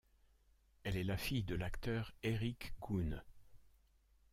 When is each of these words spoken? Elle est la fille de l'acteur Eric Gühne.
Elle 0.83 0.97
est 0.97 1.03
la 1.03 1.15
fille 1.15 1.43
de 1.43 1.53
l'acteur 1.53 2.11
Eric 2.23 2.73
Gühne. 2.81 3.21